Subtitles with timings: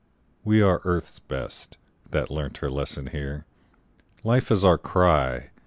[0.43, 1.77] "We are Earth's best,
[2.09, 3.45] that learnt her lesson here.
[4.23, 5.51] Life is our cry.